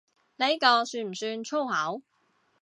[0.37, 2.01] 呢個算唔算粗口？